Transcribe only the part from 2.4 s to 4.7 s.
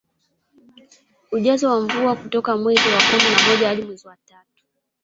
mwezi wa kumi na moja hadi mwezi wa tatu